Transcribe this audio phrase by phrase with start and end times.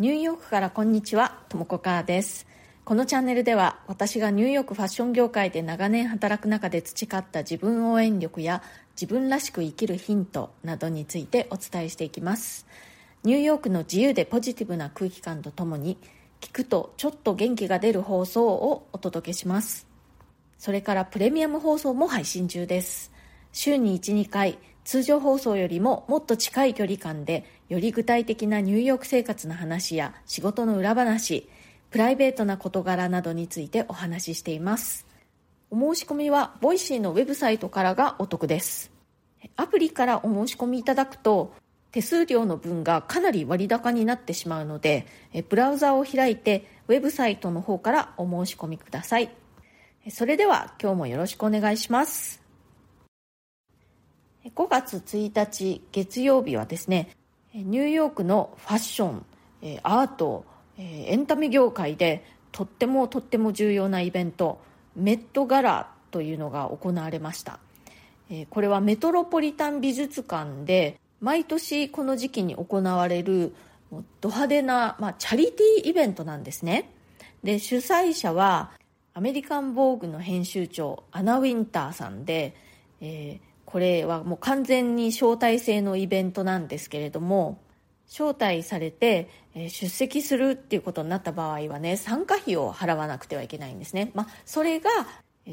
[0.00, 2.46] ニューヨークからこんにちは、ともこかーです。
[2.86, 8.62] このチャンネルでは私がニューヨークファッション業界で長年働く中で培った自分応援力や
[8.98, 12.66] 自分らしく生きるヒントなどについてお伝えしていきます。
[13.24, 15.98] ニューヨークの自由でポジティブな空気感とともに
[16.40, 19.86] 聞くとちょっと元気が出る放送をお届けします。
[20.56, 23.12] それからプレミアム放送も配信中です。
[23.52, 31.48] 週に1、2回通常放送よりももっと近い距離感でより具体的なニューヨーク生活の話や仕事の裏話
[31.90, 35.06] プライベートな事柄などについてお話ししています。
[35.70, 38.90] お申し込みは Voicy のウェブサイトからがお得です。
[39.56, 41.52] アプリからお申し込みいただくと
[41.92, 45.06] 手数料の分がかなり割高になってしまうので
[45.48, 49.30] ブラウザを開いてウェブサイトの方からお申し込みください。
[50.10, 52.39] それでは今日もよろしくお願いします。
[54.44, 57.10] 5月1日月曜日はですね
[57.54, 59.26] ニューヨークのファッション
[59.82, 60.44] アート
[60.78, 64.60] エンタメ業界でとってもとっても重要なイベント
[64.96, 67.60] メットガラというのが行われました。
[68.48, 73.54] これはメトロポリタン美術館で毎年この時期に行われる
[74.20, 76.90] ド派手な、まあ、チャリティーイベントなんですね。
[77.42, 78.70] で主催者は
[79.12, 82.54] アメリカン・ボーグの編集長アナ・ウィンターさんで、
[83.00, 87.58] えーこれはもう完全に招待制のイベントなんですけれども
[88.08, 94.90] 招待されて出席するっていうことになった場合はね参加費を払わなくてはいけないんですね、まあ、それが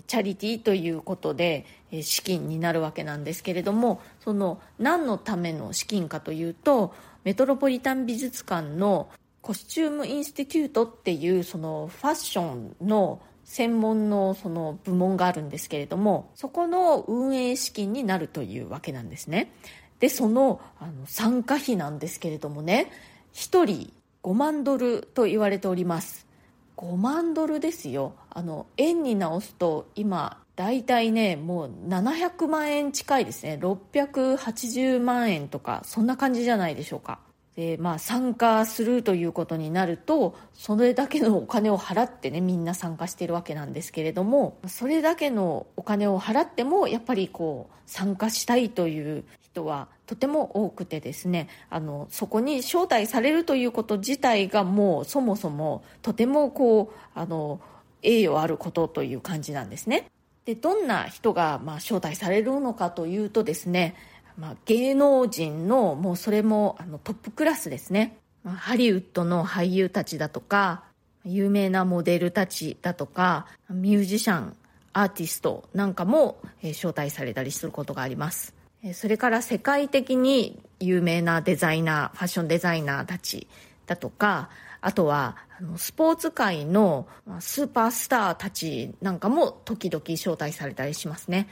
[0.07, 1.65] チャリティーということで
[2.01, 9.09] 資金になるわけなんですけれどもその何のための資金かというとメトロポリタン美術館の
[9.41, 19.53] コスチューム・インスティテュートっていうそのファッションの専門のその部門があるんですけれどもそこの運営資金になるというわけなんですね。
[19.99, 22.91] でそのあの参加費なんですけれどもね
[23.33, 26.27] 1人5万ドルと言われております。
[26.75, 28.13] 5万ドルですよ。
[28.29, 33.57] あの円に直すと今大体ねもう700万円近いですね。
[33.61, 37.19] 680万円とかそんな感じじゃないでしょうか。
[37.57, 57.59] でまあ、参加するということになるとそれだけのお金を払ってねみんな参加してるわけなんですけれどもそれだけのお金を払ってもやっぱりこう参加したいという人はとても多くてですねあのそこに招待されるということ自体がもうそもそもとてもこうあの
[58.03, 60.05] 栄誉あることという感じなんですね。
[60.45, 63.95] でどんな人がまあ招待されるのかというとですね
[64.37, 70.83] まあ、芸能人のもうそれもあのトップクラスですね、まあ、ハリウッドの俳優たちだとか
[71.25, 74.55] 有名なモデルたちだとかミュージシャン
[74.93, 78.53] アーティストなんかも、えー、招待されたりすることがあります。
[78.83, 83.47] えそれから世界的に有名なデザイナーファッションデザイナーたち
[83.87, 84.49] だとか
[84.81, 87.07] あとはあのスポーツ界の
[87.39, 91.47] スーパースターたちなんかも時々招待されたりしますね。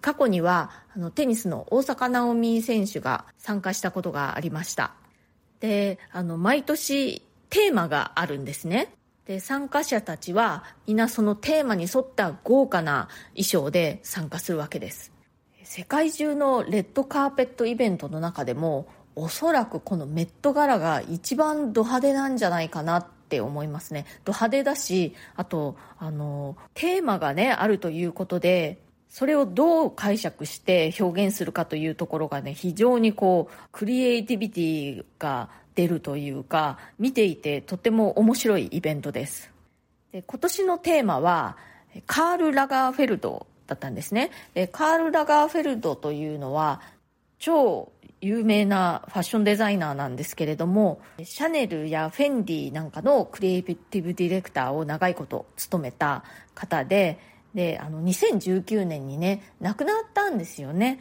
[0.00, 4.92] 過去にはあのテニスの大坂なおみ選手が参加したことがありました。
[5.60, 8.94] であの毎年テーマがあるんですね。
[9.26, 15.12] で参加者たちは皆そのテーマに沿った豪華な衣装で参加するわけです。
[15.62, 24.06] 世界中のレッドカーペットイベントの中でもおそらくこのメット柄が一番ド派手なんじゃないかなって思いますね。
[24.24, 28.82] ド派手だしあとあのテーマがねあるということで
[29.12, 39.50] それをどう解釈して表現するかというところがね、非常にこう、クリエイティビティが出るというか、見ていてとても面白いイベントです。
[40.12, 41.58] で今年のテーマは、
[42.06, 44.30] カール・ラガーフェルドだったんですね。
[44.54, 46.80] でカール・ラガーフェルドというのは、
[47.38, 56.24] 超有名なファッションデザイナーなんですけれども、シャネルやフェンディなんかのクリエイティブディレクターを長いこと務めた
[56.54, 57.18] 方で、
[57.54, 60.98] であの2019年にね亡くなったんですよね。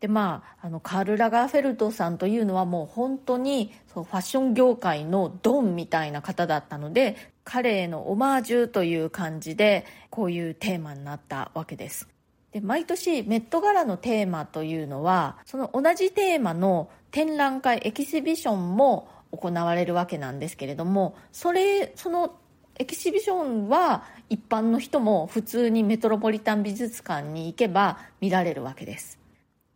[0.00, 12.08] でまあ、あのカール・ラガーフェルトさんというのはもう本当にそうファッション業界のドンみたいな方だったので彼へのオマージュという感じでこういうテーマになったわけです。
[12.52, 22.34] で毎年メット柄のテーマというのはその同じテーマの展覧会エキシビションも行われるわけなんですけれどもそれその
[22.78, 29.18] エキシビションは一般の人も普通にメトロポリタン美術館に行けば見られるわけです。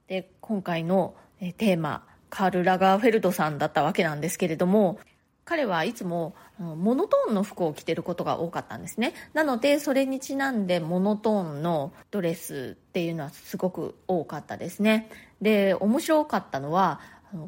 [0.07, 1.15] で今回の
[1.59, 4.99] テーマカール・ラガーフェルドさんだったわけなんですけれども
[5.45, 9.13] 彼はいつもモノトーンの服を着てることが多かったんですね。
[9.35, 15.11] なのでそれにちなんでモノトーンのドレスっていうのはすごく多かったですね。
[15.43, 17.01] で面白かったのは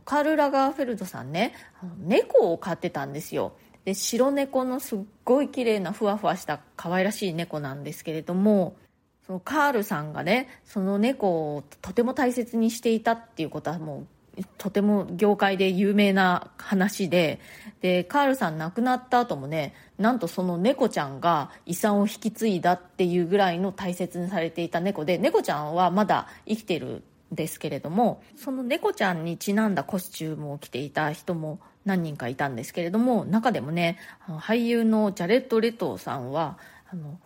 [0.04, 1.54] カール・ラガーフェルドさんね
[1.98, 3.56] 猫を飼ってたんですよ。
[3.86, 8.76] で白猫のすっごい綺麗なふわふわした可愛らしい猫なんですけれども
[9.24, 14.00] そのカールさんがねその猫をとても大切にしていたっていうことはも
[14.36, 17.38] うとても業界で有名な話で
[17.80, 33.98] でカールさん亡くなった後もねなんとその猫ちゃんが遺産を引き継いだっていうぐらいの大切にされていた猫で猫ちゃんはまだ生きてるんですけれどもその猫ちゃんにちなんだコスチュームを着ていた人も何人かいたんですけれども中でもね
[34.28, 36.58] 俳優のジャレット・レトーさんは
[36.90, 37.18] あの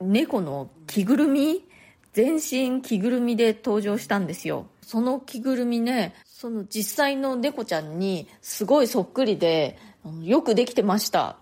[0.00, 1.64] 猫の着ぐるみ
[2.14, 4.66] 全身着ぐるみで登場したんですよ。
[4.82, 9.76] その着ぐるみねその実際の猫ちゃんにすごいそっくりで
[10.22, 11.36] よくできてました。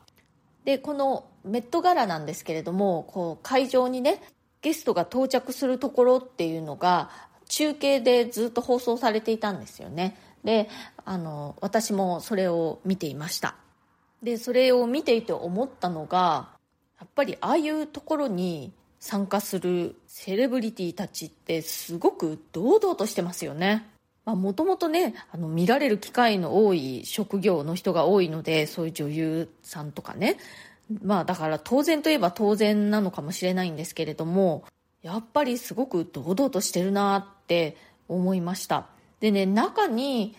[0.64, 4.22] でこのメットガラなんですけれどもこう会場にね
[4.62, 7.10] ゲストが到着するところっていうのが
[7.48, 10.16] 中継でずっと放送されていたんですよね。
[10.46, 10.70] で
[11.04, 13.56] あの私もそれを見ていました。
[14.22, 16.48] でそれを見ていて思ったのが
[16.98, 23.86] やっぱりああいうところに参加するセレブリティたちってすごく堂々としてますよね。
[24.24, 30.38] もともとねあの見られる機会の多い職業の人が多いのでそういう女優さんとかね。
[31.02, 34.64] まあだから当然といえば当然なのかもしれないんですけれども
[35.02, 37.76] やっぱりすごく堂々としてるなって
[38.08, 38.86] 思いました。
[39.20, 40.34] でね中に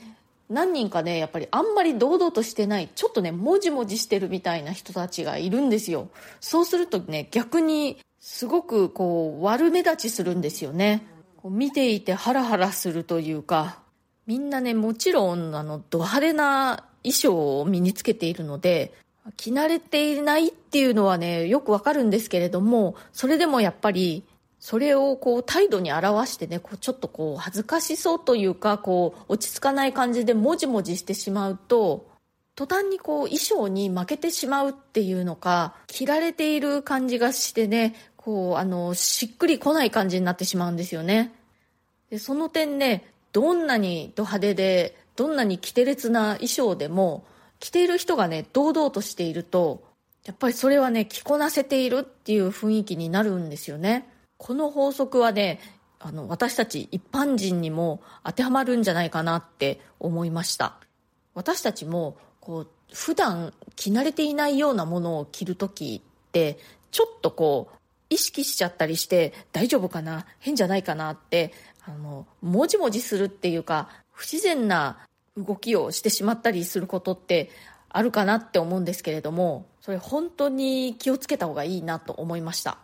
[0.50, 6.10] 何人かねやっぱりあんまり堂々としてないちょっとねもじもじしてるみたいな人たちがいるんですよ。
[6.40, 11.06] そうするとね逆にすごくこう悪目立ちするんですよね。
[11.38, 13.80] こう見ていてハラハラするというか。
[14.26, 18.94] みんなねもちろんあのド派手な衣装を身につけているので
[19.38, 24.26] 着慣れていないっていうのはねよくわかるんですけれどもそれでもやっぱり
[24.60, 32.10] それをこう態度に表してねこうちょっとこう恥ずかしそうというかこう落ち着かない感じでもじもじしてしまうと
[32.56, 41.34] 途端にこう衣装に負けてしまうっていうのか着られている感じがしてねこうあのしっくりこない感じになってしまうんですよね。
[42.10, 47.26] でその点ねどんなにド派手でどんなに奇て烈な衣装でも
[47.60, 49.84] 着ている人がね堂々としていると
[50.26, 54.10] やっぱりそれはね着こなせているっていう雰囲気になるんですよね。
[54.38, 55.60] この法則はね
[56.00, 60.76] あの私たち一般人にも当てはまるんじゃないかなって思いました。
[61.34, 66.58] 私たちもこう普段着慣れていないようなものを着る時って
[66.92, 67.76] ちょっとこう
[68.10, 70.26] 意識しちゃったりして大丈夫かな？
[70.40, 71.52] 変じゃないかなって
[71.86, 75.00] あのもじもじするっていうか不自然な
[75.36, 77.50] 動きをしてしまったりすることって
[77.90, 82.78] あるかなって思うんですけれどもそれ本当に気をつけた方がいいなと思いました。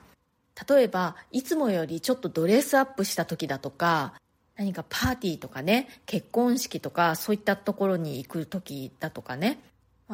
[0.68, 4.14] 例えばいつもよりちょっとドレスアップした時だとか
[4.56, 9.60] 何かパーティーとかね結婚式とかそういったところに行く時だとかね。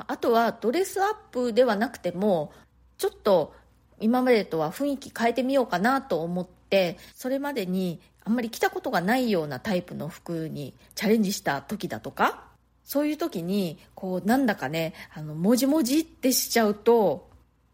[0.07, 2.53] あとはドレスアップではなくても
[2.97, 3.53] ちょっと
[3.99, 12.43] 今までとは雰囲気変えてみようかなと思ってそれまでにあんまり着たことがないようなタイプの服にチャレンジした時だとか
[12.83, 17.29] そういう時にこうなんだかねあのもじもじってしちゃうと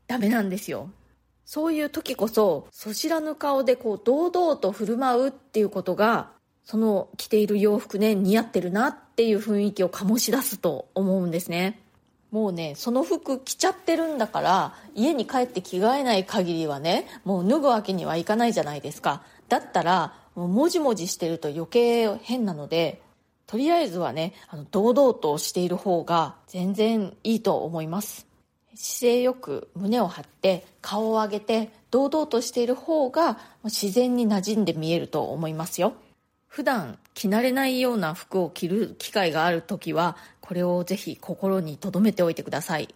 [0.07, 0.89] ダメなんですよ。
[1.45, 6.31] そういう時こそ、そ知らぬ顔でこう、堂々と振る舞うっていうことが、
[6.63, 11.79] その着ている洋服ね、似合ってるなっていう雰囲気を醸し出すと思うんですね。
[12.31, 19.21] もうね、その服着ちゃってるんだから、家に帰って着替えない限りはね、もう脱ぐわけにはいかないじゃないですか。
[19.47, 23.01] だったら、もうもじもじしてると余計変なので、
[23.47, 28.25] とりあえずはね、あの堂々としている方が全然いいと思います。
[28.75, 35.93] 姿勢よく胸を張って顔を上げて堂々としている方が自然に馴染んで見えると思いますよ。
[36.47, 42.93] 普段着慣れないような服を着る機会がある時はこれをぜひ心に留めておいてください。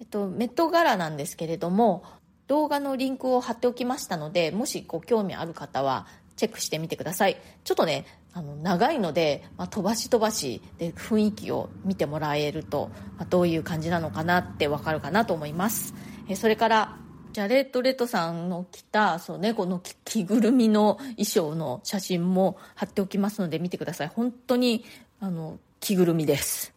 [0.00, 2.04] えっとメット柄なんですけれども
[2.46, 7.36] 動画のリンクを貼っておきましたのでもしご興味ある方はチェックしてみてください。
[7.64, 8.04] ちょっとね
[8.36, 15.94] あの長いので、まあ、飛ばし飛ばしで雰囲気を見てもらえると、まあ、どういう感じなのかなってわかるかなと思います。
[16.28, 16.98] えそれから
[17.32, 24.08] ジャレット・レットさんの着たそう猫の着ぐるみの衣装の写真も貼っておきますので見てください。
[24.08, 24.84] 本当に
[25.18, 26.74] あの着ぐるみです。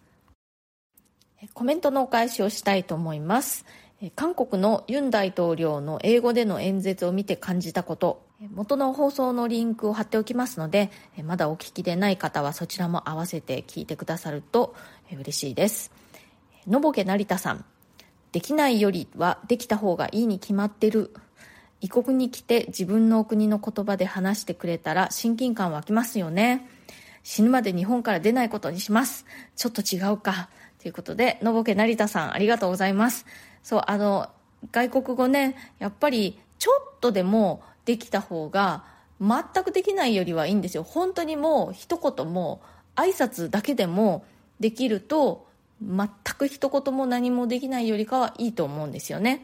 [1.54, 3.66] コメントのお返しをしたいと思います。
[4.16, 8.29] 韓国のユン大統領の英語での演説を見て感じたこと。
[8.48, 10.92] 元の放送のリンクを貼っておきますので
[11.26, 14.76] まだお聞きでない方はそちらも合わせて聞いてくださると
[15.12, 15.92] 嬉しいです。
[16.66, 17.66] のぼけ成田さん。
[18.32, 21.14] できないよりはできた方がいいに決まってる。
[21.82, 26.70] 異国に来て自分の国の言葉で話してくれたら親近感湧きますよね。
[27.24, 29.26] 死ぬまで日本から出ないことにします。
[29.56, 30.50] ちょっと違うか。
[30.82, 33.26] ということでのぼけ成田さんありがとうございます。
[33.64, 34.30] そうあの
[34.72, 38.84] 外国語ねやっぱりちょっとでもできた方が
[39.20, 40.84] 全くできないよりはいいんですよ。
[40.84, 42.62] 本当にもう一言も
[42.96, 44.24] 挨拶だけでも
[44.60, 45.48] できると
[45.82, 49.44] 全く一言も何もできないよりかはいいと思うんですよね。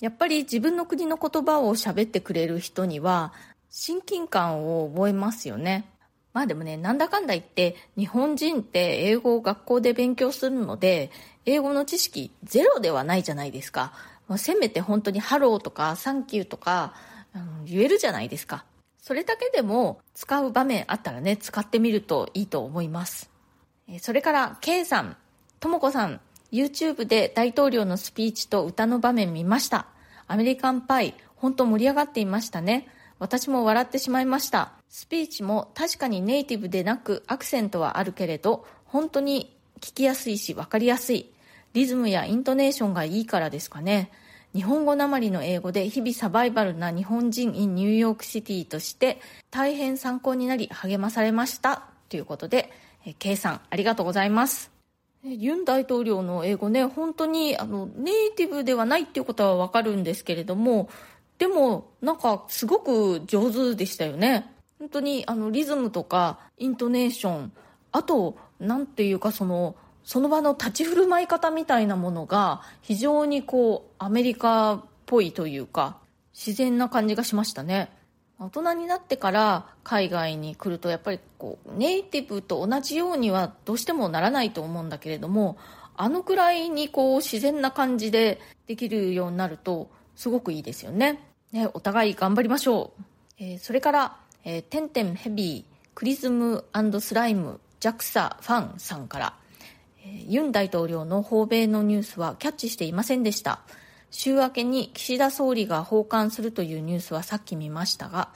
[0.00, 3.32] やっぱり自分の国の言葉を喋ってくれる人には
[3.70, 5.86] 親近感を覚えますよね。
[6.34, 11.10] まあでもねなんだかんだ言って日本人って英語を学校で勉強するので
[11.46, 13.94] 英語の知識ゼロではないじゃないですか、
[14.36, 16.92] せめて本当にハローとかサンキューとか、
[17.36, 18.64] うん、言えるじゃないですか。
[18.98, 23.30] それだけでも使う場面あったらね使ってみるといいと思います。
[24.00, 25.16] それから K さん
[25.60, 29.86] とも子さん YouTube で大統領のスピーチと歌の場面見ました。
[30.26, 32.88] アメリカンパイ本当盛り上がっていましたね。
[33.18, 34.72] 私も笑ってしまいました。
[34.88, 41.30] スピーチも確かにネイティブでなくアクセントはあるけれど本当に聞きやすいし分かりやすい。
[41.74, 44.10] リズムやイントネーションがいいからですかね。
[44.56, 49.20] 日本語なまりの英語で日々サバイバルな日本人 in ニューヨークシティとして
[49.50, 51.82] 大変参考になり励まされました。
[52.08, 52.72] ということで
[53.18, 54.70] K さんありがとうございます。
[55.22, 60.88] ユン大統領の英語ね本当にあのネイティブではないっていうことはわかるんですけれども
[61.36, 64.50] でもなんかすごく上手でしたよね。
[64.78, 67.52] 本当にあのリズムとかイントネーション
[67.92, 75.98] あと何ていうかそのその場の立ち振る舞い方みたいなものが非常にこうアメリカっぽいというか
[76.32, 77.90] 自然な感じがしましたね。
[78.38, 85.56] 大人になってから海外に来るとやっぱりこうネイティブと同じようにはどうしてもならないと思うんだけれども
[85.96, 91.22] あのくらいにこう自然な感じでできるようになるとすごくいいですよね。
[91.52, 93.02] ねお互い頑張りましょう、
[93.38, 94.16] えー、それから
[94.48, 96.64] えー、てんてんヘビークリズム
[97.00, 99.34] スライム JAXA ファンさんから、
[100.26, 103.60] ユン大統領の訪米のニュースはキャッチしていませんでした
[104.10, 108.30] 週明けに岸田総理が訪韓するというニュースはさっき見ましたが、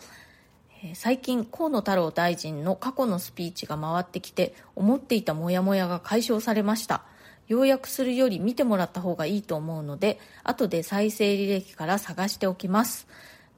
[0.95, 7.03] 最近河野太郎大臣の過去のスピーチが回ってきて思っていたモヤモヤが解消されました
[7.49, 13.07] 要約するより見てもらった方がいいと思うので後で再生履歴から探しておきます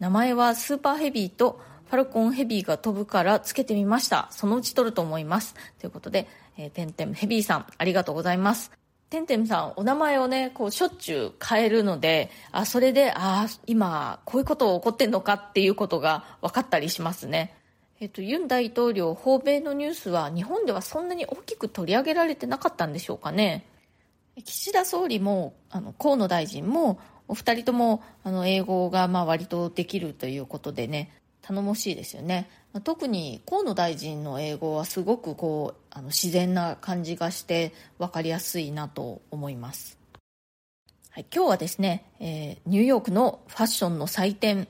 [0.01, 1.61] 名前はスーパーヘビーと
[1.93, 4.29] ファルコンヘビーが飛ぶからつけてみました。
[4.31, 5.55] そのうち撮ると思います。
[5.79, 8.71] ということで、えー、てんてんヘビーさん、ありがとうございます。
[9.11, 17.55] てんてんさん、お名前をね、こう、しょっちゅう変えるので、あ、それで、あ、今、こういうこと起こってんのかっていうことが分かったりしますね。
[18.01, 23.67] えっと、ユン大統領訪米のニュースは日本ではそんなに大きく取り上げられてなかったんでしょうかね。
[24.45, 32.49] 岸田総理も、あの、河野大臣も、お二人とも、あの、英語が、まあ、割とできるということでね、頼もしいですよね
[32.81, 39.99] 特に河野大臣の英語はすごくこうあの自然な感じがして分かりやすいなと思います、
[41.11, 44.69] はい、今日はですね、えー、ニューヨークのファッションの祭典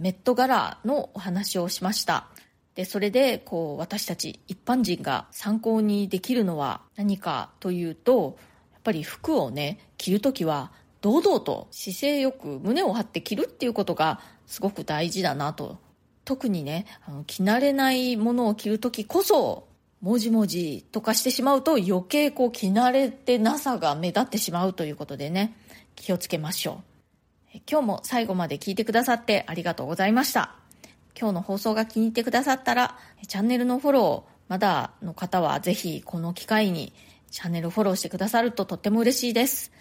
[0.00, 2.26] メットガラのお話をしました。
[2.74, 8.36] でそれでこう私たち一般人が参考にできるのは何かというと
[8.72, 15.78] やっぱり服をね着るときは堂々と姿勢よく胸を張って着るっていうことがすごく大事だなと
[16.24, 19.66] 特にねあの着慣れないものを着る時こそ
[20.00, 25.56] もじもじとかしてしまうと余計こう着慣れてなさが目立ってしまうということでね
[25.96, 26.82] 気をつけましょ
[27.54, 27.60] う。
[27.70, 30.56] 今日も最後まで聞いてくださってありがとうございました。
[31.18, 36.92] 今日の放送が気に入ってくださったらチャンネルのフォローまだの方はぜひこの機会に
[37.30, 39.72] チャンネルフォローしてくださるととっても嬉しいです。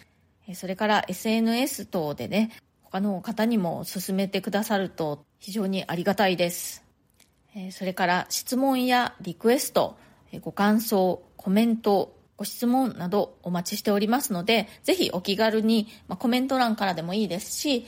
[0.53, 2.51] それから SNS 等でね
[2.83, 6.85] 他の方にも勧めてくださると非常にありがたいです。
[7.71, 9.97] それから質問やリクエスト、
[10.39, 17.85] ご感想、コメント、ご質問などお待ちしておりますので、ぜひお気軽に、まコメント欄からでもいいですし、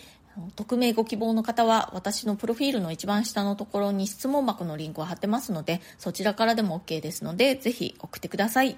[0.58, 8.78] 匿名ご希望の方は私のプロフィールの一番下のところに質問箱のリンクを貼ってますので、そちらからでも OK ですので、ぜひ送ってください。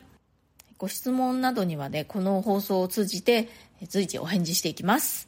[0.78, 3.50] ご質問などにはね、この放送を通じて
[3.88, 5.28] 随時お返事していきます。